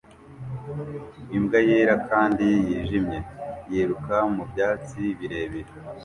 [1.37, 3.19] Imbwa yera kandi yijimye
[3.71, 5.71] yiruka mu byatsi birebire